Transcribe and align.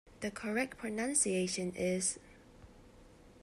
The 0.21 0.31
correct 0.31 0.79
pronunciation 0.79 1.73
is. 1.75 2.17